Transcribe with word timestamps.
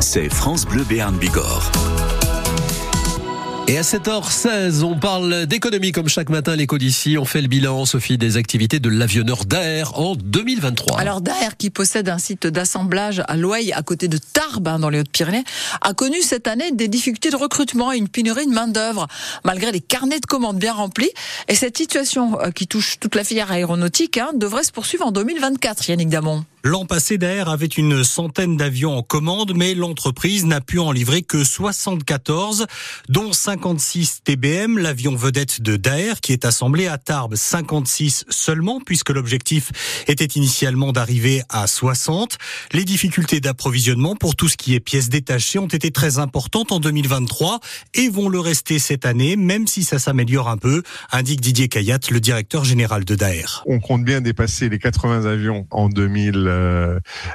c'est 0.00 0.28
France 0.28 0.64
Bleu 0.64 0.84
Béarn 0.84 1.16
Bigorre. 1.16 1.70
Et 3.68 3.78
à 3.78 3.82
7h16, 3.82 4.82
on 4.82 4.98
parle 4.98 5.46
d'économie 5.46 5.92
comme 5.92 6.08
chaque 6.08 6.28
matin, 6.28 6.56
l'écho 6.56 6.76
d'ici. 6.76 7.16
On 7.18 7.24
fait 7.24 7.40
le 7.40 7.46
bilan, 7.46 7.84
Sophie, 7.84 8.18
des 8.18 8.36
activités 8.36 8.80
de 8.80 8.88
l'avionneur 8.88 9.44
Daer 9.44 9.84
en 9.94 10.16
2023. 10.16 10.98
Alors 10.98 11.20
Daer, 11.20 11.56
qui 11.56 11.70
possède 11.70 12.08
un 12.08 12.18
site 12.18 12.48
d'assemblage 12.48 13.22
à 13.28 13.36
Loeil, 13.36 13.72
à 13.72 13.82
côté 13.82 14.08
de 14.08 14.18
Tarbes, 14.18 14.66
hein, 14.66 14.80
dans 14.80 14.90
les 14.90 14.98
Hautes-Pyrénées, 14.98 15.44
a 15.82 15.94
connu 15.94 16.20
cette 16.20 16.48
année 16.48 16.72
des 16.72 16.88
difficultés 16.88 17.30
de 17.30 17.36
recrutement 17.36 17.92
et 17.92 17.96
une 17.96 18.08
pénurie 18.08 18.46
de 18.46 18.52
main-d'œuvre, 18.52 19.06
malgré 19.44 19.70
des 19.70 19.80
carnets 19.80 20.18
de 20.18 20.26
commandes 20.26 20.58
bien 20.58 20.72
remplis. 20.72 21.10
Et 21.46 21.54
cette 21.54 21.76
situation 21.76 22.40
euh, 22.40 22.50
qui 22.50 22.66
touche 22.66 22.98
toute 22.98 23.14
la 23.14 23.22
filière 23.22 23.52
aéronautique 23.52 24.18
hein, 24.18 24.30
devrait 24.34 24.64
se 24.64 24.72
poursuivre 24.72 25.06
en 25.06 25.12
2024, 25.12 25.88
Yannick 25.88 26.08
Damon. 26.08 26.44
L'an 26.62 26.84
passé, 26.84 27.16
Daer 27.16 27.48
avait 27.48 27.64
une 27.64 28.04
centaine 28.04 28.58
d'avions 28.58 28.94
en 28.98 29.02
commande, 29.02 29.54
mais 29.56 29.74
l'entreprise 29.74 30.44
n'a 30.44 30.60
pu 30.60 30.78
en 30.78 30.92
livrer 30.92 31.22
que 31.22 31.42
74, 31.42 32.66
dont 33.08 33.32
56 33.32 34.20
TBM, 34.24 34.76
l'avion 34.76 35.16
vedette 35.16 35.62
de 35.62 35.76
Daer, 35.76 36.20
qui 36.20 36.34
est 36.34 36.44
assemblé 36.44 36.86
à 36.86 36.98
Tarbes. 36.98 37.34
56 37.34 38.26
seulement, 38.28 38.78
puisque 38.84 39.08
l'objectif 39.08 39.72
était 40.06 40.26
initialement 40.26 40.92
d'arriver 40.92 41.40
à 41.48 41.66
60. 41.66 42.36
Les 42.72 42.84
difficultés 42.84 43.40
d'approvisionnement 43.40 44.14
pour 44.14 44.36
tout 44.36 44.48
ce 44.48 44.58
qui 44.58 44.74
est 44.74 44.80
pièces 44.80 45.08
détachées 45.08 45.58
ont 45.58 45.66
été 45.66 45.90
très 45.90 46.18
importantes 46.18 46.72
en 46.72 46.78
2023 46.80 47.60
et 47.94 48.10
vont 48.10 48.28
le 48.28 48.38
rester 48.38 48.78
cette 48.78 49.06
année, 49.06 49.36
même 49.36 49.66
si 49.66 49.82
ça 49.82 49.98
s'améliore 49.98 50.50
un 50.50 50.58
peu, 50.58 50.82
indique 51.10 51.40
Didier 51.40 51.68
Kayat, 51.68 52.00
le 52.10 52.20
directeur 52.20 52.64
général 52.64 53.06
de 53.06 53.14
Daer. 53.14 53.62
On 53.64 53.80
compte 53.80 54.04
bien 54.04 54.20
dépasser 54.20 54.68
les 54.68 54.78
80 54.78 55.24
avions 55.24 55.66
en 55.70 55.88
2000 55.88 56.49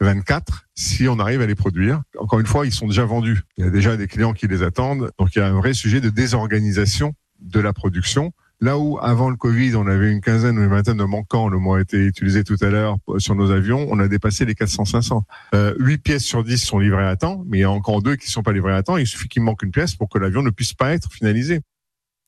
24 0.00 0.66
si 0.74 1.08
on 1.08 1.18
arrive 1.18 1.40
à 1.40 1.46
les 1.46 1.54
produire. 1.54 2.02
Encore 2.18 2.40
une 2.40 2.46
fois, 2.46 2.66
ils 2.66 2.72
sont 2.72 2.86
déjà 2.86 3.04
vendus. 3.04 3.42
Il 3.56 3.64
y 3.64 3.68
a 3.68 3.70
déjà 3.70 3.96
des 3.96 4.06
clients 4.06 4.32
qui 4.32 4.46
les 4.46 4.62
attendent. 4.62 5.10
Donc 5.18 5.34
il 5.34 5.40
y 5.40 5.42
a 5.42 5.46
un 5.46 5.54
vrai 5.54 5.74
sujet 5.74 6.00
de 6.00 6.10
désorganisation 6.10 7.14
de 7.40 7.60
la 7.60 7.72
production. 7.72 8.32
Là 8.60 8.76
où 8.76 8.98
avant 9.00 9.30
le 9.30 9.36
Covid, 9.36 9.76
on 9.76 9.86
avait 9.86 10.10
une 10.10 10.20
quinzaine 10.20 10.58
ou 10.58 10.62
une 10.62 10.68
vingtaine 10.68 10.96
de 10.96 11.04
manquants, 11.04 11.48
le 11.48 11.58
mot 11.58 11.74
a 11.74 11.80
été 11.80 11.96
utilisé 11.96 12.42
tout 12.42 12.56
à 12.60 12.66
l'heure 12.66 12.96
sur 13.18 13.36
nos 13.36 13.52
avions, 13.52 13.86
on 13.88 14.00
a 14.00 14.08
dépassé 14.08 14.44
les 14.44 14.54
400-500. 14.54 15.22
Euh, 15.54 15.74
8 15.78 15.98
pièces 15.98 16.24
sur 16.24 16.42
10 16.42 16.58
sont 16.58 16.80
livrées 16.80 17.06
à 17.06 17.14
temps, 17.14 17.44
mais 17.46 17.58
il 17.58 17.60
y 17.60 17.64
a 17.64 17.70
encore 17.70 18.02
deux 18.02 18.16
qui 18.16 18.26
ne 18.26 18.32
sont 18.32 18.42
pas 18.42 18.52
livrées 18.52 18.74
à 18.74 18.82
temps. 18.82 18.96
Il 18.96 19.06
suffit 19.06 19.28
qu'il 19.28 19.42
manque 19.42 19.62
une 19.62 19.70
pièce 19.70 19.94
pour 19.94 20.08
que 20.08 20.18
l'avion 20.18 20.42
ne 20.42 20.50
puisse 20.50 20.72
pas 20.72 20.92
être 20.92 21.08
finalisé. 21.12 21.60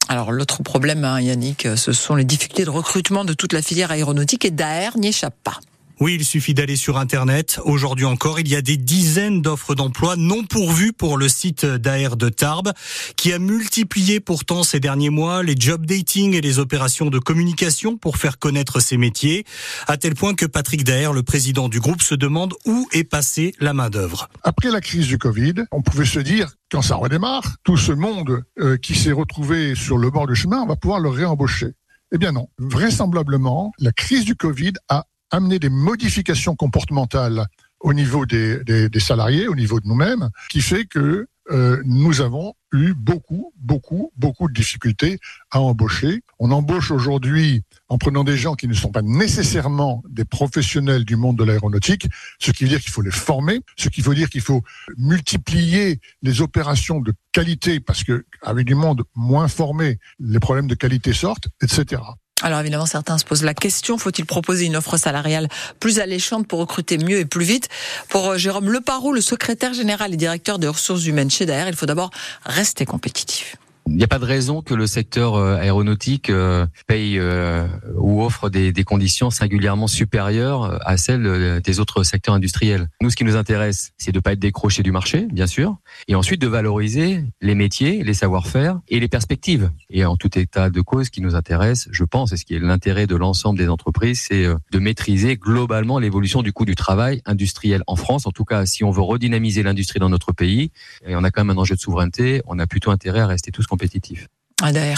Alors 0.09 0.31
l'autre 0.31 0.63
problème, 0.63 1.05
hein, 1.05 1.21
Yannick, 1.21 1.67
ce 1.75 1.93
sont 1.93 2.15
les 2.15 2.25
difficultés 2.25 2.65
de 2.65 2.71
recrutement 2.71 3.25
de 3.25 3.33
toute 3.33 3.53
la 3.53 3.61
filière 3.61 3.91
aéronautique 3.91 4.45
et 4.45 4.51
Daer 4.51 4.97
n'y 4.97 5.09
échappe 5.09 5.37
pas. 5.43 5.59
Oui, 6.01 6.17
il 6.19 6.25
suffit 6.25 6.55
d'aller 6.55 6.77
sur 6.77 6.97
Internet. 6.97 7.61
Aujourd'hui 7.63 8.07
encore, 8.07 8.41
il 8.41 8.49
y 8.49 8.57
a 8.57 8.63
des 8.63 8.79
dizaines 8.79 9.43
d'offres 9.43 9.75
d'emploi 9.75 10.17
non 10.17 10.45
pourvues 10.45 10.95
pour 10.95 11.19
le 11.19 11.29
site 11.29 11.67
d'AR 11.67 12.17
de 12.17 12.31
Tarbes, 12.31 12.73
qui 13.17 13.35
a 13.35 13.39
multiplié 13.39 14.19
pourtant 14.19 14.63
ces 14.63 14.81
derniers 14.81 15.11
mois 15.11 15.43
les 15.43 15.55
job 15.59 15.85
dating 15.85 16.33
et 16.33 16.41
les 16.41 16.59
opérations 16.59 17.11
de 17.11 17.19
communication 17.19 17.99
pour 17.99 18.17
faire 18.17 18.39
connaître 18.39 18.81
ses 18.81 18.97
métiers, 18.97 19.45
à 19.89 19.99
tel 19.99 20.15
point 20.15 20.33
que 20.35 20.47
Patrick 20.47 20.85
Daer, 20.85 21.13
le 21.13 21.23
président 21.23 21.69
du 21.69 21.81
groupe, 21.81 22.01
se 22.01 22.15
demande 22.15 22.55
où 22.65 22.89
est 22.93 23.05
passée 23.05 23.53
la 23.61 23.75
main-d'œuvre. 23.75 24.31
Après 24.43 24.71
la 24.71 24.81
crise 24.81 25.07
du 25.07 25.19
Covid, 25.19 25.67
on 25.71 25.83
pouvait 25.83 26.07
se 26.07 26.19
dire, 26.19 26.55
quand 26.71 26.81
ça 26.81 26.97
redémarre, 26.97 27.57
tout 27.63 27.77
ce 27.77 27.93
monde 27.93 28.43
euh, 28.59 28.79
qui 28.79 28.95
s'est 28.95 29.13
retrouvé 29.13 29.75
sur 29.75 29.99
le 29.99 30.09
bord 30.09 30.27
du 30.27 30.35
chemin, 30.35 30.63
on 30.63 30.67
va 30.67 30.77
pouvoir 30.77 30.99
le 30.99 31.11
réembaucher. 31.11 31.75
Eh 32.13 32.19
bien 32.19 32.33
non. 32.33 32.49
Vraisemblablement, 32.59 33.73
la 33.79 33.93
crise 33.93 34.25
du 34.25 34.35
Covid 34.35 34.73
a 34.89 35.05
amener 35.31 35.59
des 35.59 35.69
modifications 35.69 36.57
comportementales 36.57 37.47
au 37.81 37.95
niveau 37.95 38.27
des, 38.27 38.63
des, 38.65 39.01
salariés, 39.01 39.49
au 39.49 39.55
niveau 39.55 39.81
de 39.81 39.89
nous-mêmes, 39.89 40.31
qui 40.51 40.61
fait 40.61 40.85
que 40.85 41.27
euh, 41.51 41.83
nous 41.85 42.21
avons 42.21 42.55
eu 42.73 42.95
beaucoup, 42.95 43.53
beaucoup, 43.57 44.13
beaucoup 44.17 44.49
de 44.49 44.53
difficultés 44.53 45.19
à 45.51 45.61
embaucher. 45.61 46.23
On 46.39 46.53
embauche 46.53 46.91
aujourd'hui 46.93 47.63
en 47.89 47.99
prenant 47.99 48.23
des 48.23 48.37
gens 48.37 48.55
qui 48.55 48.69
ne 48.69 48.75
sont 48.75 48.93
pas 48.93 49.03
nécessairement 49.03 50.05
des 50.09 50.25
professionnels 50.25 51.05
du 51.05 51.17
monde 51.17 51.37
de 51.37 51.43
l'aéronautique, 51.43 52.07
ce 52.39 52.53
qui 52.53 52.65
veut 52.65 52.71
dire 52.71 52.81
qu'il 52.81 52.93
faut 52.93 53.03
les 53.03 53.11
former, 53.11 53.61
ce 53.77 53.89
qui 53.89 54.01
veut 54.01 54.15
dire 54.15 54.31
qu'il 54.31 54.43
faut 54.43 54.63
multiplier 54.97 56.01
les 56.23 56.41
opérations 56.41 57.01
de 57.01 57.13
qualité 57.33 57.81
parce 57.81 58.05
que 58.05 58.25
avec 58.43 58.67
du 58.67 58.77
monde 58.77 59.03
moins 59.17 59.49
formé, 59.49 59.99
les 60.21 60.39
problèmes 60.39 60.69
de 60.69 60.77
qualité 60.77 61.13
sortent, 61.13 61.49
etc. 61.63 62.03
Alors 62.43 62.61
évidemment, 62.61 62.87
certains 62.87 63.19
se 63.19 63.25
posent 63.25 63.45
la 63.45 63.55
question, 63.55 63.99
faut-il 63.99 64.25
proposer 64.25 64.67
une 64.67 64.77
offre 64.77 64.97
salariale 64.97 65.49
plus 65.79 65.99
alléchante 65.99 66.47
pour 66.47 66.59
recruter 66.59 66.99
mieux 66.99 67.19
et 67.19 67.25
plus 67.25 67.45
vite? 67.45 67.69
Pour 68.09 68.31
euh, 68.31 68.39
Jérôme 68.39 68.71
Leparou, 68.71 69.13
le 69.13 69.21
secrétaire 69.21 69.75
général 69.75 70.15
et 70.15 70.17
directeur 70.17 70.59
des 70.59 70.69
ressources 70.69 71.05
humaines 71.07 71.31
chez 71.31 71.47
Daer, 71.47 71.69
il 71.69 71.77
faut 71.77 71.87
d'abord 71.87 72.11
rester 72.45 72.87
compétitif. 72.87 73.57
Il 73.91 73.97
n'y 73.97 74.05
a 74.05 74.09
pas 74.09 74.21
de 74.21 74.25
raison 74.25 74.63
que 74.63 74.73
le 74.73 74.87
secteur 74.87 75.35
euh, 75.35 75.57
aéronautique 75.57 76.31
euh, 76.31 76.65
paye 76.87 77.19
euh, 77.19 77.67
ou 77.97 78.23
offre 78.23 78.49
des, 78.49 78.73
conditions 78.85 79.31
singulièrement 79.31 79.89
supérieures 79.89 80.79
à 80.87 80.97
celles 80.97 81.61
des 81.61 81.81
autres 81.81 82.03
secteurs 82.03 82.35
industriels. 82.35 82.89
Nous, 83.03 83.11
ce 83.11 83.17
qui 83.17 83.25
nous 83.25 83.37
intéresse, 83.37 83.93
c'est 83.99 84.13
de 84.13 84.21
pas 84.21 84.33
être 84.33 84.39
décroché 84.39 84.83
du 84.83 84.91
marché, 84.91 85.27
bien 85.31 85.47
sûr, 85.47 85.77
et 86.09 86.15
ensuite 86.15 86.41
de 86.41 86.47
valoriser 86.47 87.25
les 87.41 87.55
métiers, 87.55 88.03
les 88.03 88.15
savoir-faire 88.15 88.81
et 88.89 89.01
les 89.01 89.09
perspectives. 89.09 89.71
Et 89.91 90.05
en 90.05 90.17
tout 90.17 90.39
état 90.39 90.71
de 90.71 90.81
cause, 90.81 91.07
ce 91.07 91.11
qui 91.11 91.21
nous 91.21 91.35
intéresse, 91.35 91.89
je 91.93 92.05
pense, 92.05 92.33
et 92.33 92.37
ce 92.37 92.45
qui 92.45 92.55
est 92.55 92.59
l'intérêt 92.59 93.07
de 93.07 93.17
l'ensemble 93.17 93.59
des 93.59 93.69
entreprises, 93.69 94.27
c'est 94.29 94.45
de 94.45 94.79
maîtriser 94.79 95.37
globalement 95.37 95.99
l'évolution 95.99 96.43
du 96.43 96.53
coût 96.53 96.65
du 96.65 96.75
travail 96.75 97.21
industriel 97.27 97.83
en 97.87 97.97
France. 97.97 98.27
En 98.27 98.33
tout 98.33 98.45
cas, 98.45 98.65
si 98.67 98.83
on 98.83 98.91
veut 98.91 99.03
redynamiser 99.03 99.63
l'industrie 99.63 100.01
dans 100.01 100.11
notre 100.11 100.33
pays, 100.33 100.73
et 101.07 101.17
on 101.17 101.25
a 101.25 101.31
quand 101.31 101.45
même 101.45 101.57
un 101.57 101.61
enjeu 101.61 101.75
de 101.75 101.81
souveraineté, 101.81 102.41
on 102.47 102.59
a 102.59 102.67
plutôt 102.67 102.91
intérêt 102.91 103.21
à 103.21 103.27
rester 103.27 103.51
tous 103.53 103.67
compétitif. 103.81 104.29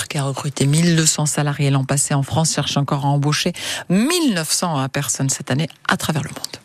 Qui 0.09 0.19
a 0.19 0.25
recruté 0.25 0.67
1200 0.67 1.27
salariés 1.27 1.71
l'an 1.71 1.85
passé 1.85 2.15
en 2.15 2.25
France 2.25 2.53
cherche 2.53 2.77
encore 2.77 3.05
à 3.05 3.09
embaucher 3.09 3.53
1900 3.91 4.89
personnes 4.89 5.31
cette 5.31 5.53
année 5.53 5.69
à 5.89 5.97
travers 5.97 6.25
le 6.25 6.31
monde. 6.31 6.62